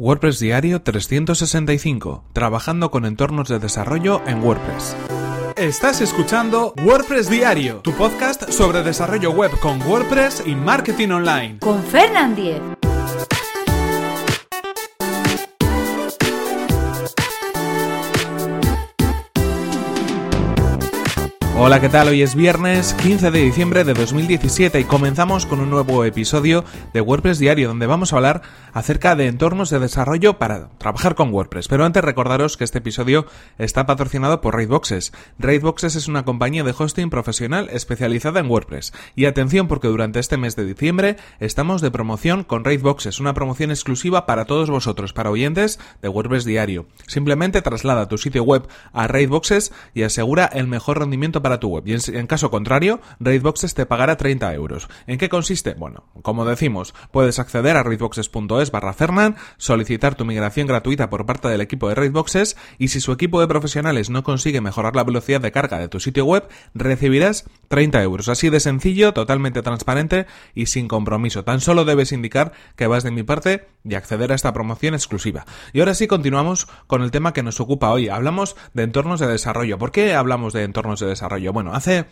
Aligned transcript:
WordPress 0.00 0.38
Diario 0.38 0.80
365, 0.80 2.24
trabajando 2.32 2.90
con 2.90 3.04
entornos 3.04 3.50
de 3.50 3.58
desarrollo 3.58 4.22
en 4.26 4.42
WordPress. 4.42 4.96
Estás 5.56 6.00
escuchando 6.00 6.72
WordPress 6.82 7.28
Diario, 7.28 7.80
tu 7.80 7.92
podcast 7.92 8.50
sobre 8.50 8.82
desarrollo 8.82 9.30
web 9.30 9.50
con 9.60 9.82
WordPress 9.82 10.44
y 10.46 10.54
marketing 10.54 11.10
online. 11.10 11.58
Con 11.58 11.82
Fernand 11.82 12.34
Diez. 12.34 12.62
Hola, 21.62 21.78
¿qué 21.78 21.90
tal? 21.90 22.08
Hoy 22.08 22.22
es 22.22 22.34
viernes 22.34 22.94
15 22.94 23.30
de 23.30 23.38
diciembre 23.38 23.84
de 23.84 23.92
2017 23.92 24.80
y 24.80 24.84
comenzamos 24.84 25.44
con 25.44 25.60
un 25.60 25.68
nuevo 25.68 26.06
episodio 26.06 26.64
de 26.94 27.02
WordPress 27.02 27.38
Diario 27.38 27.68
donde 27.68 27.86
vamos 27.86 28.14
a 28.14 28.16
hablar 28.16 28.40
acerca 28.72 29.14
de 29.14 29.26
entornos 29.26 29.68
de 29.68 29.78
desarrollo 29.78 30.38
para 30.38 30.70
trabajar 30.78 31.14
con 31.14 31.34
WordPress. 31.34 31.68
Pero 31.68 31.84
antes 31.84 32.02
recordaros 32.02 32.56
que 32.56 32.64
este 32.64 32.78
episodio 32.78 33.26
está 33.58 33.84
patrocinado 33.84 34.40
por 34.40 34.54
Raidboxes. 34.54 35.12
Raidboxes 35.38 35.96
es 35.96 36.08
una 36.08 36.24
compañía 36.24 36.64
de 36.64 36.74
hosting 36.76 37.10
profesional 37.10 37.68
especializada 37.70 38.40
en 38.40 38.50
WordPress. 38.50 38.94
Y 39.14 39.26
atención 39.26 39.68
porque 39.68 39.88
durante 39.88 40.18
este 40.18 40.38
mes 40.38 40.56
de 40.56 40.64
diciembre 40.64 41.18
estamos 41.40 41.82
de 41.82 41.90
promoción 41.90 42.42
con 42.42 42.64
Raidboxes, 42.64 43.20
una 43.20 43.34
promoción 43.34 43.70
exclusiva 43.70 44.24
para 44.24 44.46
todos 44.46 44.70
vosotros, 44.70 45.12
para 45.12 45.30
oyentes 45.30 45.78
de 46.00 46.08
WordPress 46.08 46.46
Diario. 46.46 46.86
Simplemente 47.06 47.60
traslada 47.60 48.08
tu 48.08 48.16
sitio 48.16 48.44
web 48.44 48.66
a 48.94 49.08
Raidboxes 49.08 49.74
y 49.92 50.04
asegura 50.04 50.46
el 50.46 50.66
mejor 50.66 51.00
rendimiento 51.00 51.42
para 51.42 51.49
tu 51.58 51.68
web. 51.68 51.84
Y 51.86 51.94
en, 51.94 52.26
caso 52.26 52.50
contrario, 52.50 53.00
Raidboxes 53.18 53.74
te 53.74 53.86
pagará 53.86 54.16
30 54.16 54.54
euros. 54.54 54.88
¿En 55.06 55.18
qué 55.18 55.28
consiste? 55.28 55.74
Bueno, 55.74 56.04
como 56.22 56.44
decimos, 56.44 56.94
puedes 57.10 57.38
acceder 57.38 57.76
a 57.76 57.82
raidboxes.es 57.82 58.70
barra 58.70 58.92
Fernan, 58.92 59.36
solicitar 59.56 60.14
tu 60.14 60.24
migración 60.24 60.66
gratuita 60.66 61.10
por 61.10 61.26
parte 61.26 61.48
del 61.48 61.60
equipo 61.60 61.88
de 61.88 61.94
Raidboxes 61.94 62.56
y 62.78 62.88
si 62.88 63.00
su 63.00 63.12
equipo 63.12 63.40
de 63.40 63.48
profesionales 63.48 64.10
no 64.10 64.22
consigue 64.22 64.60
mejorar 64.60 64.94
la 64.94 65.04
velocidad 65.04 65.40
de 65.40 65.52
carga 65.52 65.78
de 65.78 65.88
tu 65.88 66.00
sitio 66.00 66.24
web, 66.24 66.48
recibirás 66.74 67.44
30 67.68 68.02
euros. 68.02 68.28
Así 68.28 68.50
de 68.50 68.60
sencillo, 68.60 69.12
totalmente 69.12 69.62
transparente 69.62 70.26
y 70.54 70.66
sin 70.66 70.88
compromiso. 70.88 71.44
Tan 71.44 71.60
solo 71.60 71.84
debes 71.84 72.12
indicar 72.12 72.52
que 72.76 72.86
vas 72.86 73.04
de 73.04 73.10
mi 73.10 73.22
parte 73.22 73.66
y 73.84 73.94
acceder 73.94 74.32
a 74.32 74.34
esta 74.34 74.52
promoción 74.52 74.94
exclusiva. 74.94 75.46
Y 75.72 75.80
ahora 75.80 75.94
sí 75.94 76.06
continuamos 76.06 76.68
con 76.86 77.02
el 77.02 77.10
tema 77.10 77.32
que 77.32 77.42
nos 77.42 77.60
ocupa 77.60 77.90
hoy. 77.90 78.08
Hablamos 78.08 78.56
de 78.74 78.82
entornos 78.82 79.20
de 79.20 79.26
desarrollo. 79.26 79.78
¿Por 79.78 79.92
qué 79.92 80.14
hablamos 80.14 80.52
de 80.52 80.64
entornos 80.64 81.00
de 81.00 81.06
desarrollo? 81.06 81.39
Bueno, 81.48 81.72
hace 81.72 82.06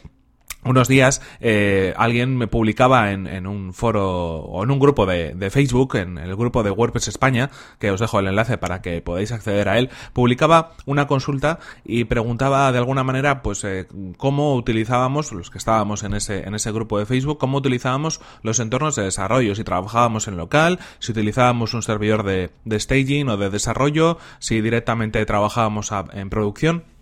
unos 0.64 0.88
días 0.88 1.22
eh, 1.40 1.94
alguien 1.96 2.36
me 2.36 2.48
publicaba 2.48 3.12
en, 3.12 3.46
un 3.46 3.72
foro 3.72 4.40
o 4.40 4.64
en 4.64 4.70
un 4.70 4.78
grupo 4.78 5.06
de, 5.06 5.50
Facebook, 5.50 5.96
en 5.96 6.18
el 6.18 6.34
grupo 6.34 6.62
de 6.62 6.70
WordPress 6.70 7.08
España, 7.08 7.50
que 7.78 7.90
os 7.90 8.00
dejo 8.00 8.18
el 8.18 8.26
enlace 8.26 8.58
para 8.58 8.82
que 8.82 9.00
podáis 9.00 9.30
acceder 9.30 9.68
a 9.68 9.78
él, 9.78 9.88
publicaba 10.12 10.72
una 10.84 11.06
consulta 11.06 11.60
y 11.84 12.04
preguntaba 12.04 12.70
de 12.72 12.78
alguna 12.78 13.04
manera 13.04 13.42
pues 13.42 13.62
eh, 13.64 13.86
cómo 14.16 14.54
utilizábamos, 14.54 15.32
los 15.32 15.50
que 15.50 15.58
estábamos 15.58 16.02
en 16.02 16.14
ese, 16.14 16.46
en 16.46 16.54
ese 16.54 16.72
grupo 16.72 16.98
de 16.98 17.06
Facebook, 17.06 17.38
cómo 17.38 17.58
utilizábamos 17.58 18.20
los 18.42 18.58
entornos 18.58 18.96
de 18.96 19.04
desarrollo, 19.04 19.54
si 19.54 19.64
trabajábamos 19.64 20.26
en 20.26 20.36
local, 20.36 20.80
si 20.98 21.12
utilizábamos 21.12 21.72
un 21.72 21.82
servidor 21.82 22.24
de, 22.24 22.50
staging 22.78 23.28
o 23.28 23.36
de 23.36 23.48
desarrollo, 23.48 24.18
si 24.40 24.60
directamente 24.60 25.24
trabajábamos 25.24 25.92
en 26.12 26.30
producción. 26.30 26.97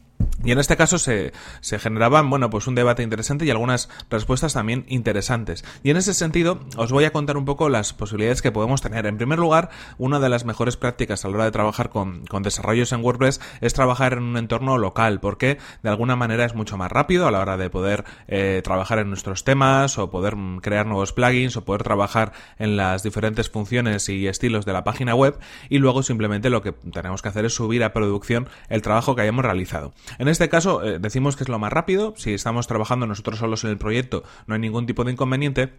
Y 0.47 0.53
en 0.53 0.61
este 0.61 0.77
caso 0.77 0.99
se, 0.99 1.33
generaban, 1.61 2.31
bueno, 2.31 2.51
pues 2.51 2.69
un 2.69 2.77
debate 2.77 3.03
interesante 3.03 3.45
y 3.45 3.51
algunas 3.51 3.89
respuestas 4.11 4.53
también 4.53 4.85
interesantes. 4.87 5.65
Y 5.83 5.91
en 5.91 5.97
ese 5.97 6.15
sentido, 6.15 6.61
os 6.77 6.93
voy 6.93 7.05
a 7.05 7.13
contar 7.13 7.37
un 7.37 7.45
poco 7.45 7.69
las 7.69 7.93
posibilidades 7.93 8.43
que 8.43 8.53
podemos 8.53 8.81
tener. 8.81 9.07
En 9.07 9.17
primer 9.17 9.41
lugar, 9.41 9.71
una 9.99 10.21
de 10.21 10.29
las 10.29 10.45
mejores 10.45 10.77
prácticas 10.77 11.25
a 11.25 11.29
la 11.29 11.35
hora 11.35 11.45
de 11.47 11.51
trabajar 11.51 11.91
con, 11.91 12.23
desarrollos 12.43 12.93
en 12.93 13.03
WordPress 13.03 13.41
es 13.61 13.75
trabajar 13.75 14.13
en 14.13 14.23
un 14.23 14.37
entorno 14.37 14.79
local, 14.79 15.19
porque 15.19 15.59
de 15.83 15.89
alguna 15.89 16.15
manera 16.15 16.45
es 16.45 16.55
mucho 16.55 16.77
más 16.77 16.93
rápido 16.93 17.27
a 17.27 17.33
la 17.33 17.41
hora 17.41 17.57
de 17.57 17.69
poder 17.69 18.05
eh, 18.29 18.61
trabajar 18.63 19.01
en 19.01 19.09
nuestros 19.09 19.43
temas 19.43 19.99
o 19.99 20.11
poder 20.11 20.37
crear 20.63 20.87
nuevos 20.87 21.13
plugins 21.13 21.57
o 21.57 21.65
poder 21.65 21.83
trabajar 21.83 22.33
en 22.59 22.77
las 22.77 23.03
diferentes 23.03 23.51
funciones 23.51 24.09
y 24.09 24.29
estilos 24.29 24.65
de 24.65 24.73
la 24.73 24.85
página 24.85 25.17
web 25.17 25.39
y 25.69 25.79
luego 25.79 26.05
simplemente 26.05 26.51
lo 26.51 26.63
que 26.63 26.71
tenemos 26.71 27.21
que 27.21 27.29
hacer 27.31 27.47
es 27.47 27.55
subir 27.55 27.83
a 27.83 27.93
producción 27.93 28.49
el 28.69 28.83
trabajo 28.83 29.17
que 29.17 29.23
hayamos 29.23 29.45
realizado. 29.45 29.93
En 30.19 30.29
este 30.29 30.49
caso, 30.49 30.85
eh, 30.85 30.99
decimos 30.99 31.37
que 31.37 31.45
es 31.45 31.49
lo 31.49 31.59
más 31.59 31.73
rápido. 31.73 32.15
Si 32.17 32.33
estamos 32.35 32.67
trabajando 32.67 33.07
nosotros 33.07 33.39
solos 33.39 33.65
en 33.65 33.71
el 33.71 33.79
proyecto, 33.79 34.23
no 34.47 34.55
hay 34.55 34.61
ningún 34.61 34.87
tipo 34.87 35.05
de 35.05 35.13
inconveniente. 35.13 35.73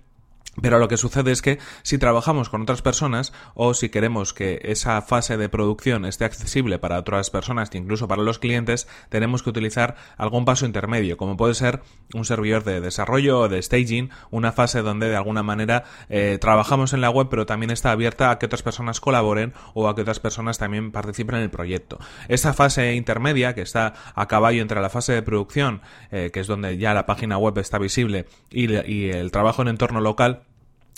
Pero 0.62 0.80
lo 0.80 0.88
que 0.88 0.98
sucede 0.98 1.32
es 1.32 1.42
que 1.42 1.60
si 1.84 1.98
trabajamos 1.98 2.50
con 2.50 2.64
otras 2.64 2.82
personas 2.82 3.32
o 3.54 3.74
si 3.74 3.90
queremos 3.90 4.34
que 4.34 4.60
esa 4.64 5.02
fase 5.02 5.38
de 5.38 5.50
producción 5.50 6.06
esté 6.06 6.26
accesible 6.26 6.80
para 6.80 6.98
otras 6.98 7.30
personas 7.30 7.70
incluso 7.74 8.08
para 8.08 8.24
los 8.24 8.40
clientes, 8.40 8.88
tenemos 9.10 9.44
que 9.44 9.52
utilizar 9.52 9.96
algún 10.18 10.46
paso 10.46 10.66
intermedio, 10.66 11.18
como 11.18 11.38
puede 11.38 11.54
ser 11.54 11.82
un 12.14 12.26
servidor 12.26 12.64
de 12.64 12.82
desarrollo 12.82 13.42
o 13.42 13.50
de 13.50 13.62
staging, 13.62 14.10
una 14.32 14.52
fase 14.52 14.82
donde 14.82 15.10
de 15.10 15.16
alguna 15.16 15.44
manera 15.44 15.84
eh, 16.10 16.38
trabajamos 16.42 16.94
en 16.94 17.02
la 17.02 17.10
web 17.12 17.28
pero 17.30 17.46
también 17.46 17.70
está 17.70 17.92
abierta 17.92 18.32
a 18.32 18.40
que 18.40 18.48
otras 18.48 18.64
personas 18.64 19.00
colaboren 19.00 19.54
o 19.76 19.88
a 19.88 19.96
que 19.96 20.02
otras 20.02 20.20
personas 20.20 20.58
también 20.58 20.92
participen 20.92 21.36
en 21.36 21.42
el 21.44 21.50
proyecto. 21.52 22.00
Esa 22.30 22.54
fase 22.54 22.96
intermedia 22.96 23.54
que 23.54 23.62
está 23.62 23.94
a 24.16 24.28
caballo 24.28 24.62
entre 24.62 24.82
la 24.82 24.90
fase 24.90 25.14
de 25.14 25.22
producción, 25.22 25.82
eh, 26.12 26.32
que 26.34 26.40
es 26.40 26.48
donde 26.48 26.78
ya 26.78 26.94
la 26.94 27.06
página 27.06 27.38
web 27.38 27.58
está 27.60 27.78
visible, 27.78 28.26
y 28.50 29.10
el 29.10 29.32
trabajo 29.32 29.62
en 29.62 29.68
entorno 29.68 30.02
local, 30.02 30.37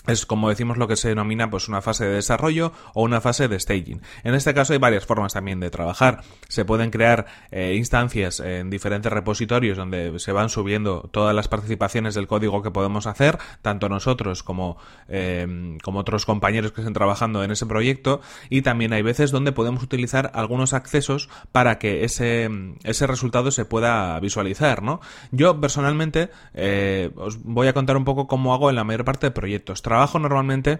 es 0.07 0.25
como 0.25 0.49
decimos 0.49 0.77
lo 0.77 0.87
que 0.87 0.95
se 0.95 1.09
denomina 1.09 1.49
pues 1.49 1.67
una 1.67 1.81
fase 1.81 2.05
de 2.05 2.15
desarrollo 2.15 2.71
o 2.93 3.03
una 3.03 3.21
fase 3.21 3.47
de 3.47 3.59
staging. 3.59 4.01
En 4.23 4.33
este 4.33 4.53
caso 4.53 4.73
hay 4.73 4.79
varias 4.79 5.05
formas 5.05 5.33
también 5.33 5.59
de 5.59 5.69
trabajar. 5.69 6.21
Se 6.47 6.65
pueden 6.65 6.89
crear 6.89 7.25
eh, 7.51 7.75
instancias 7.75 8.39
en 8.39 8.69
diferentes 8.69 9.11
repositorios 9.11 9.77
donde 9.77 10.17
se 10.19 10.31
van 10.31 10.49
subiendo 10.49 11.09
todas 11.11 11.35
las 11.35 11.47
participaciones 11.47 12.15
del 12.15 12.27
código 12.27 12.61
que 12.61 12.71
podemos 12.71 13.07
hacer, 13.07 13.37
tanto 13.61 13.89
nosotros 13.89 14.41
como, 14.41 14.77
em, 15.07 15.77
como 15.79 15.99
otros 15.99 16.25
compañeros 16.25 16.71
que 16.71 16.81
estén 16.81 16.93
trabajando 16.93 17.43
en 17.43 17.51
ese 17.51 17.65
proyecto. 17.65 18.21
Y 18.49 18.61
también 18.61 18.93
hay 18.93 19.01
veces 19.01 19.31
donde 19.31 19.51
podemos 19.51 19.83
utilizar 19.83 20.31
algunos 20.33 20.73
accesos 20.73 21.29
para 21.51 21.77
que 21.77 22.03
ese, 22.03 22.49
ese 22.83 23.05
resultado 23.05 23.51
se 23.51 23.65
pueda 23.65 24.19
visualizar, 24.19 24.81
¿no? 24.81 25.01
Yo 25.31 25.59
personalmente 25.59 26.29
eh, 26.53 27.11
os 27.15 27.43
voy 27.43 27.67
a 27.67 27.73
contar 27.73 27.97
un 27.97 28.05
poco 28.05 28.27
cómo 28.27 28.53
hago 28.53 28.69
en 28.69 28.75
la 28.75 28.83
mayor 28.83 29.05
parte 29.05 29.27
de 29.27 29.31
proyectos 29.31 29.81
normalmente 30.19 30.79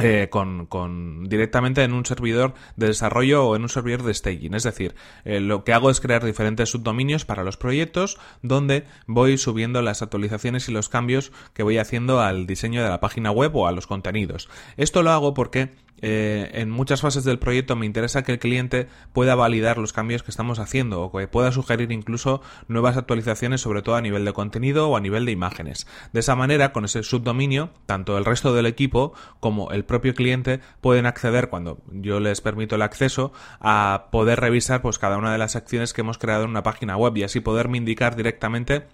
eh, 0.00 0.26
con, 0.28 0.66
con, 0.66 1.28
directamente 1.28 1.84
en 1.84 1.92
un 1.92 2.04
servidor 2.04 2.54
de 2.74 2.88
desarrollo 2.88 3.46
o 3.46 3.54
en 3.54 3.62
un 3.62 3.68
servidor 3.68 4.02
de 4.02 4.12
staging. 4.12 4.52
Es 4.54 4.64
decir, 4.64 4.96
eh, 5.24 5.38
lo 5.38 5.62
que 5.62 5.72
hago 5.72 5.88
es 5.88 6.00
crear 6.00 6.24
diferentes 6.24 6.70
subdominios 6.70 7.24
para 7.24 7.44
los 7.44 7.56
proyectos 7.56 8.18
donde 8.42 8.86
voy 9.06 9.38
subiendo 9.38 9.82
las 9.82 10.02
actualizaciones 10.02 10.68
y 10.68 10.72
los 10.72 10.88
cambios 10.88 11.30
que 11.52 11.62
voy 11.62 11.78
haciendo 11.78 12.20
al 12.20 12.48
diseño 12.48 12.82
de 12.82 12.88
la 12.88 12.98
página 12.98 13.30
web 13.30 13.54
o 13.54 13.68
a 13.68 13.72
los 13.72 13.86
contenidos. 13.86 14.48
Esto 14.76 15.04
lo 15.04 15.12
hago 15.12 15.32
porque 15.32 15.70
eh, 16.02 16.50
en 16.54 16.70
muchas 16.70 17.00
fases 17.00 17.24
del 17.24 17.38
proyecto 17.38 17.76
me 17.76 17.86
interesa 17.86 18.22
que 18.22 18.32
el 18.32 18.38
cliente 18.38 18.88
pueda 19.12 19.34
validar 19.34 19.78
los 19.78 19.92
cambios 19.92 20.22
que 20.22 20.30
estamos 20.30 20.58
haciendo 20.58 21.02
o 21.02 21.16
que 21.16 21.28
pueda 21.28 21.52
sugerir 21.52 21.92
incluso 21.92 22.42
nuevas 22.68 22.96
actualizaciones 22.96 23.60
sobre 23.60 23.82
todo 23.82 23.96
a 23.96 24.00
nivel 24.00 24.24
de 24.24 24.32
contenido 24.32 24.88
o 24.88 24.96
a 24.96 25.00
nivel 25.00 25.24
de 25.24 25.32
imágenes. 25.32 25.86
De 26.12 26.20
esa 26.20 26.36
manera, 26.36 26.72
con 26.72 26.84
ese 26.84 27.02
subdominio, 27.02 27.70
tanto 27.86 28.18
el 28.18 28.24
resto 28.24 28.54
del 28.54 28.66
equipo 28.66 29.14
como 29.40 29.70
el 29.70 29.84
propio 29.84 30.14
cliente 30.14 30.60
pueden 30.80 31.06
acceder 31.06 31.48
cuando 31.48 31.78
yo 31.90 32.20
les 32.20 32.40
permito 32.40 32.74
el 32.74 32.82
acceso 32.82 33.32
a 33.60 34.08
poder 34.10 34.40
revisar 34.40 34.82
pues 34.82 34.98
cada 34.98 35.16
una 35.16 35.32
de 35.32 35.38
las 35.38 35.56
acciones 35.56 35.92
que 35.92 36.00
hemos 36.00 36.18
creado 36.18 36.44
en 36.44 36.50
una 36.50 36.62
página 36.62 36.96
web 36.96 37.16
y 37.16 37.22
así 37.22 37.40
poderme 37.40 37.78
indicar 37.78 38.16
directamente 38.16 38.86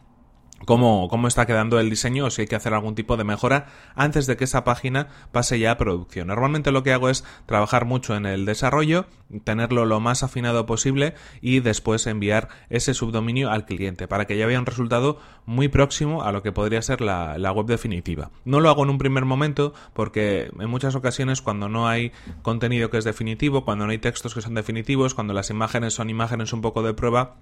cómo, 0.65 1.09
cómo 1.09 1.29
está 1.29 1.47
quedando 1.47 1.79
el 1.81 1.91
diseño 1.91 2.27
o 2.27 2.31
si 2.31 2.43
hay 2.43 2.49
que 2.49 2.57
hacer 2.57 2.75
algún 2.75 2.95
tipo 2.95 3.17
de 3.17 3.25
mejora 3.25 3.67
antes 3.95 4.27
de 4.27 4.37
que 4.37 4.45
esa 4.45 4.65
página 4.65 5.09
pase 5.33 5.59
ya 5.59 5.73
a 5.73 5.79
producción. 5.79 6.29
Normalmente 6.29 6.73
lo 6.73 6.83
que 6.83 6.93
hago 6.93 7.09
es 7.09 7.25
trabajar 7.47 7.85
mucho 7.85 8.17
en 8.17 8.27
el 8.27 8.45
desarrollo, 8.45 9.07
tenerlo 9.45 9.85
lo 9.87 10.01
más 10.01 10.23
afinado 10.23 10.67
posible 10.67 11.15
y 11.41 11.61
después 11.61 12.07
enviar 12.07 12.49
ese 12.69 12.95
subdominio 12.95 13.51
al 13.51 13.65
cliente 13.65 14.09
para 14.09 14.27
que 14.27 14.37
ya 14.37 14.47
vea 14.47 14.59
un 14.59 14.67
resultado 14.67 15.19
muy 15.47 15.69
próximo 15.69 16.23
a 16.23 16.33
lo 16.33 16.43
que 16.43 16.53
podría 16.53 16.83
ser 16.83 17.01
la, 17.01 17.39
la 17.39 17.53
web 17.53 17.67
definitiva. 17.67 18.31
No 18.45 18.61
lo 18.61 18.69
hago 18.71 18.85
en 18.85 18.91
un 18.91 18.99
primer 18.99 19.25
momento 19.25 19.73
porque 19.95 20.51
en 20.59 20.71
muchas 20.71 20.95
ocasiones 20.95 21.43
cuando 21.43 21.69
no 21.69 21.89
hay 21.89 22.13
contenido 22.43 22.91
que 22.91 22.99
es 22.99 23.05
definitivo, 23.05 23.65
cuando 23.65 23.87
no 23.87 23.93
hay 23.93 23.99
textos 23.99 24.35
que 24.35 24.41
son 24.41 24.55
definitivos, 24.55 25.15
cuando 25.15 25.35
las 25.35 25.51
imágenes 25.51 25.95
son 25.95 26.11
imágenes 26.11 26.53
un 26.53 26.61
poco 26.61 26.83
de 26.83 26.95
prueba, 26.95 27.37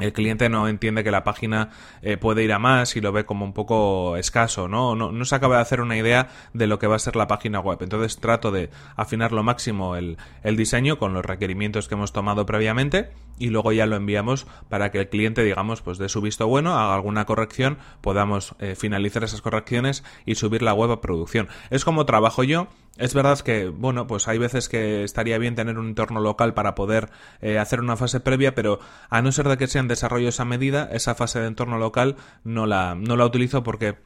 el 0.00 0.12
cliente 0.12 0.48
no 0.48 0.68
entiende 0.68 1.04
que 1.04 1.10
la 1.10 1.24
página 1.24 1.70
eh, 2.02 2.16
puede 2.16 2.44
ir 2.44 2.52
a 2.52 2.58
más 2.58 2.96
y 2.96 3.00
lo 3.00 3.12
ve 3.12 3.24
como 3.24 3.44
un 3.44 3.52
poco 3.52 4.16
escaso, 4.16 4.68
¿no? 4.68 4.94
¿no? 4.94 5.12
No 5.12 5.24
se 5.24 5.34
acaba 5.34 5.56
de 5.56 5.62
hacer 5.62 5.80
una 5.80 5.96
idea 5.96 6.28
de 6.52 6.66
lo 6.66 6.78
que 6.78 6.86
va 6.86 6.96
a 6.96 6.98
ser 6.98 7.16
la 7.16 7.26
página 7.26 7.60
web. 7.60 7.78
Entonces 7.82 8.18
trato 8.18 8.50
de 8.50 8.70
afinar 8.96 9.32
lo 9.32 9.42
máximo 9.42 9.96
el, 9.96 10.16
diseño 10.56 10.98
con 10.98 11.14
los 11.14 11.24
requerimientos 11.24 11.88
que 11.88 11.94
hemos 11.94 12.12
tomado 12.12 12.44
previamente 12.46 13.10
y 13.38 13.48
luego 13.48 13.72
ya 13.72 13.86
lo 13.86 13.96
enviamos 13.96 14.46
para 14.68 14.90
que 14.90 14.98
el 14.98 15.08
cliente, 15.08 15.42
digamos, 15.42 15.80
pues 15.80 15.96
dé 15.98 16.08
su 16.08 16.20
visto 16.20 16.46
bueno, 16.46 16.78
haga 16.78 16.94
alguna 16.94 17.24
corrección, 17.24 17.78
podamos 18.02 18.54
eh, 18.58 18.74
finalizar 18.74 19.24
esas 19.24 19.40
correcciones 19.40 20.04
y 20.26 20.34
subir 20.34 20.62
la 20.62 20.74
web 20.74 20.90
a 20.90 21.00
producción. 21.00 21.48
Es 21.70 21.84
como 21.84 22.04
trabajo 22.04 22.44
yo. 22.44 22.68
Es 22.96 23.14
verdad 23.14 23.38
que, 23.40 23.68
bueno, 23.68 24.06
pues 24.06 24.28
hay 24.28 24.38
veces 24.38 24.68
que 24.68 25.04
estaría 25.04 25.38
bien 25.38 25.54
tener 25.54 25.78
un 25.78 25.88
entorno 25.88 26.20
local 26.20 26.52
para 26.52 26.74
poder 26.74 27.10
eh, 27.40 27.58
hacer 27.58 27.80
una 27.80 27.96
fase 27.96 28.20
previa, 28.20 28.54
pero 28.54 28.78
a 29.08 29.22
no 29.22 29.32
ser 29.32 29.48
de 29.48 29.56
que 29.56 29.68
sean 29.68 29.88
desarrollos 29.88 30.38
a 30.40 30.44
medida, 30.44 30.88
esa 30.92 31.14
fase 31.14 31.40
de 31.40 31.46
entorno 31.46 31.78
local 31.78 32.16
no 32.44 32.66
la, 32.66 32.94
no 32.94 33.16
la 33.16 33.24
utilizo 33.24 33.62
porque 33.62 33.96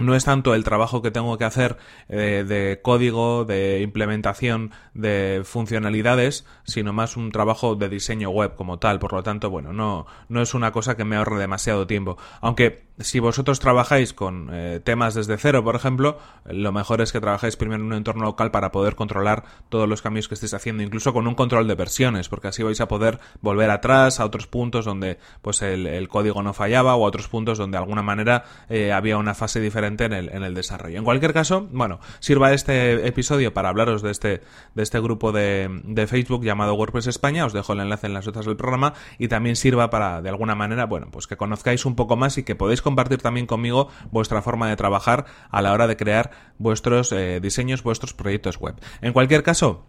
no 0.00 0.14
es 0.14 0.24
tanto 0.24 0.54
el 0.54 0.64
trabajo 0.64 1.02
que 1.02 1.10
tengo 1.10 1.36
que 1.36 1.44
hacer 1.44 1.76
eh, 2.08 2.44
de 2.46 2.80
código, 2.82 3.44
de 3.44 3.80
implementación 3.82 4.70
de 4.94 5.42
funcionalidades, 5.44 6.46
sino 6.64 6.92
más 6.92 7.16
un 7.16 7.32
trabajo 7.32 7.74
de 7.74 7.88
diseño 7.88 8.30
web 8.30 8.54
como 8.54 8.78
tal. 8.78 8.98
Por 8.98 9.12
lo 9.12 9.22
tanto, 9.22 9.50
bueno, 9.50 9.72
no, 9.72 10.06
no 10.28 10.40
es 10.40 10.54
una 10.54 10.72
cosa 10.72 10.96
que 10.96 11.04
me 11.04 11.16
ahorre 11.16 11.38
demasiado 11.38 11.86
tiempo. 11.86 12.16
Aunque 12.40 12.84
si 13.00 13.18
vosotros 13.18 13.60
trabajáis 13.60 14.12
con 14.12 14.48
eh, 14.52 14.80
temas 14.82 15.14
desde 15.14 15.36
cero, 15.38 15.64
por 15.64 15.74
ejemplo, 15.76 16.18
lo 16.44 16.72
mejor 16.72 17.00
es 17.00 17.12
que 17.12 17.20
trabajéis 17.20 17.56
primero 17.56 17.80
en 17.80 17.86
un 17.86 17.94
entorno 17.94 18.24
local 18.24 18.50
para 18.50 18.72
poder 18.72 18.94
controlar 18.94 19.44
todos 19.68 19.88
los 19.88 20.02
cambios 20.02 20.28
que 20.28 20.34
estéis 20.34 20.54
haciendo, 20.54 20.82
incluso 20.82 21.12
con 21.12 21.26
un 21.26 21.34
control 21.34 21.66
de 21.66 21.74
versiones, 21.74 22.28
porque 22.28 22.48
así 22.48 22.62
vais 22.62 22.80
a 22.80 22.88
poder 22.88 23.18
volver 23.40 23.70
atrás 23.70 24.20
a 24.20 24.24
otros 24.24 24.46
puntos 24.46 24.84
donde 24.84 25.18
pues 25.42 25.62
el, 25.62 26.08
código 26.08 26.42
no 26.42 26.52
fallaba 26.52 26.94
o 26.96 27.04
a 27.04 27.08
otros 27.08 27.28
puntos 27.28 27.58
donde 27.58 27.76
de 27.76 27.82
alguna 27.82 28.02
manera 28.02 28.44
eh, 28.68 28.92
había 28.92 29.16
una 29.16 29.34
fase 29.34 29.60
diferente 29.60 30.04
en 30.04 30.12
el, 30.12 30.28
en 30.28 30.42
el 30.42 30.54
desarrollo. 30.54 30.98
En 30.98 31.04
cualquier 31.04 31.32
caso, 31.32 31.68
bueno, 31.72 32.00
sirva 32.18 32.52
este 32.52 33.06
episodio 33.06 33.54
para 33.54 33.68
hablaros 33.68 34.02
de 34.02 34.10
este, 34.10 34.42
de 34.74 34.82
este 34.82 35.00
grupo 35.00 35.32
de, 35.32 35.80
de 35.84 36.06
Facebook 36.06 36.44
llamado 36.44 36.74
WordPress 36.74 37.06
España, 37.06 37.46
os 37.46 37.52
dejo 37.52 37.72
el 37.72 37.80
enlace 37.80 38.06
en 38.06 38.14
las 38.14 38.26
notas 38.26 38.46
del 38.46 38.56
programa 38.56 38.94
y 39.18 39.28
también 39.28 39.56
sirva 39.56 39.90
para 39.90 40.20
de 40.22 40.28
alguna 40.28 40.54
manera, 40.54 40.86
bueno, 40.86 41.08
pues 41.10 41.26
que 41.26 41.36
conozcáis 41.36 41.86
un 41.86 41.94
poco 41.94 42.16
más 42.16 42.36
y 42.38 42.42
que 42.42 42.54
podéis 42.54 42.82
compartir 42.90 43.22
también 43.22 43.46
conmigo 43.46 43.88
vuestra 44.10 44.42
forma 44.42 44.68
de 44.68 44.76
trabajar 44.76 45.26
a 45.50 45.62
la 45.62 45.72
hora 45.72 45.86
de 45.86 45.96
crear 45.96 46.32
vuestros 46.58 47.12
eh, 47.12 47.40
diseños, 47.40 47.82
vuestros 47.82 48.14
proyectos 48.14 48.58
web. 48.58 48.74
En 49.00 49.12
cualquier 49.12 49.42
caso, 49.42 49.84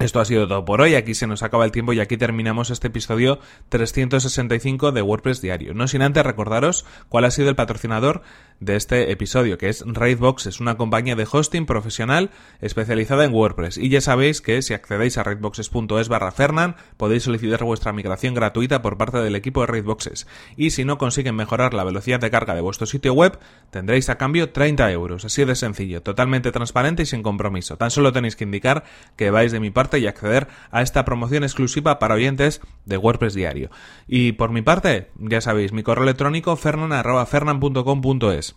esto 0.00 0.20
ha 0.20 0.24
sido 0.24 0.48
todo 0.48 0.64
por 0.64 0.80
hoy, 0.80 0.96
aquí 0.96 1.14
se 1.14 1.26
nos 1.26 1.42
acaba 1.42 1.64
el 1.64 1.70
tiempo 1.70 1.92
y 1.92 2.00
aquí 2.00 2.16
terminamos 2.16 2.70
este 2.70 2.88
episodio 2.88 3.38
365 3.68 4.90
de 4.90 5.02
WordPress 5.02 5.40
Diario. 5.40 5.72
No 5.72 5.86
sin 5.86 6.02
antes 6.02 6.24
recordaros 6.24 6.84
cuál 7.08 7.24
ha 7.24 7.30
sido 7.30 7.48
el 7.48 7.54
patrocinador 7.54 8.22
de 8.60 8.76
este 8.76 9.12
episodio, 9.12 9.58
que 9.58 9.68
es 9.68 9.84
Raidbox, 9.86 10.46
es 10.46 10.60
una 10.60 10.76
compañía 10.76 11.16
de 11.16 11.26
hosting 11.30 11.66
profesional 11.66 12.30
especializada 12.60 13.24
en 13.24 13.32
WordPress. 13.32 13.78
Y 13.78 13.88
ya 13.88 14.00
sabéis 14.00 14.40
que 14.40 14.62
si 14.62 14.74
accedéis 14.74 15.18
a 15.18 15.22
raidboxes.es 15.22 16.08
barra 16.08 16.32
Fernan, 16.32 16.76
podéis 16.96 17.24
solicitar 17.24 17.62
vuestra 17.64 17.92
migración 17.92 18.34
gratuita 18.34 18.82
por 18.82 18.96
parte 18.96 19.18
del 19.18 19.36
equipo 19.36 19.60
de 19.60 19.66
Raidboxes. 19.68 20.26
Y 20.56 20.70
si 20.70 20.84
no 20.84 20.98
consiguen 20.98 21.36
mejorar 21.36 21.74
la 21.74 21.84
velocidad 21.84 22.20
de 22.20 22.30
carga 22.30 22.54
de 22.54 22.60
vuestro 22.60 22.86
sitio 22.86 23.12
web, 23.12 23.38
tendréis 23.70 24.08
a 24.08 24.18
cambio 24.18 24.50
30 24.50 24.90
euros. 24.92 25.24
Así 25.24 25.44
de 25.44 25.54
sencillo, 25.54 26.02
totalmente 26.02 26.52
transparente 26.52 27.02
y 27.02 27.06
sin 27.06 27.22
compromiso. 27.22 27.76
Tan 27.76 27.90
solo 27.90 28.12
tenéis 28.12 28.36
que 28.36 28.44
indicar 28.44 28.84
que 29.16 29.30
vais 29.30 29.52
de 29.52 29.60
mi 29.60 29.70
y 29.98 30.06
acceder 30.06 30.48
a 30.70 30.82
esta 30.82 31.04
promoción 31.04 31.44
exclusiva 31.44 31.98
para 31.98 32.14
oyentes 32.14 32.60
de 32.84 32.96
WordPress 32.96 33.34
Diario. 33.34 33.70
Y 34.06 34.32
por 34.32 34.50
mi 34.50 34.62
parte, 34.62 35.10
ya 35.18 35.40
sabéis, 35.40 35.72
mi 35.72 35.82
correo 35.82 36.04
electrónico 36.04 36.56
fernan.fernan.com.es. 36.56 38.56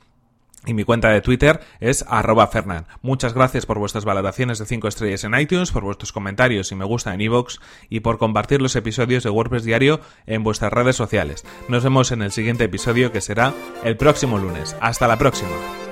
Y 0.66 0.74
mi 0.74 0.84
cuenta 0.84 1.10
de 1.10 1.22
Twitter 1.22 1.62
es 1.80 2.04
arroba 2.08 2.48
Fernan. 2.48 2.88
Muchas 3.02 3.34
gracias 3.34 3.66
por 3.66 3.80
vuestras 3.80 4.06
valoraciones 4.06 4.60
de 4.60 4.66
5 4.66 4.88
estrellas 4.88 5.24
en 5.24 5.40
iTunes, 5.40 5.72
por 5.72 5.84
vuestros 5.84 6.12
comentarios 6.12 6.72
y 6.72 6.76
me 6.76 6.84
gusta 6.84 7.14
en 7.14 7.22
iVoox 7.22 7.60
y 7.90 8.02
por 8.02 8.18
compartir 8.18 8.62
los 8.62 8.76
episodios 8.76 9.24
de 9.24 9.30
WordPress 9.30 9.64
Diario 9.64 10.02
en 10.26 10.44
vuestras 10.44 10.74
redes 10.74 10.96
sociales. 10.96 11.46
Nos 11.70 11.84
vemos 11.84 12.12
en 12.12 12.22
el 12.22 12.32
siguiente 12.32 12.66
episodio 12.66 13.12
que 13.12 13.22
será 13.22 13.54
el 13.84 13.98
próximo 13.98 14.38
lunes. 14.38 14.76
Hasta 14.82 15.08
la 15.08 15.18
próxima. 15.18 15.87